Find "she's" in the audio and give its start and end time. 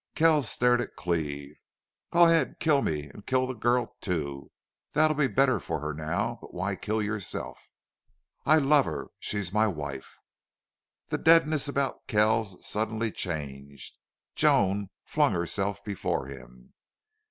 9.19-9.53